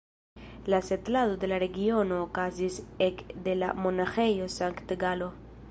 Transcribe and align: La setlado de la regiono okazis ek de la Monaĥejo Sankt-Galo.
La 0.65 0.81
setlado 0.85 1.35
de 1.43 1.49
la 1.51 1.59
regiono 1.63 2.17
okazis 2.23 2.81
ek 3.09 3.23
de 3.49 3.55
la 3.61 3.71
Monaĥejo 3.83 4.53
Sankt-Galo. 4.57 5.33